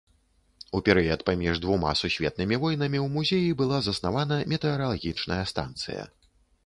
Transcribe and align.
У 0.77 0.79
перыяд 0.87 1.19
паміж 1.27 1.59
двума 1.65 1.91
сусветнымі 2.01 2.55
войнамі 2.63 2.99
ў 3.05 3.07
музеі 3.17 3.55
была 3.63 3.77
заснавана 3.91 4.41
метэаралагічная 4.55 5.43
станцыя. 5.53 6.03